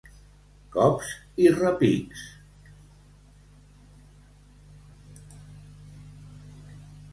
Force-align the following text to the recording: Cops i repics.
Cops 0.75 1.09
i 1.43 1.51
repics. 1.57 2.23